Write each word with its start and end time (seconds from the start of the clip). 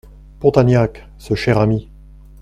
Pontagnac! 0.39 1.07
ce 1.19 1.35
cher 1.35 1.59
ami! 1.59 1.91